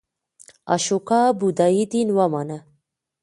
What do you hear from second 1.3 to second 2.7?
بودایی دین ومانه.